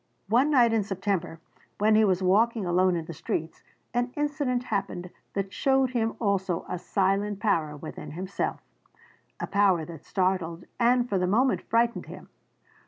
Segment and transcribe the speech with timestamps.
[0.29, 1.39] One night in September,
[1.77, 3.61] when he was walking alone in the streets,
[3.93, 8.61] an incident happened that showed him also a silent power within himself,
[9.39, 12.29] a power that startled and for the moment frightened him.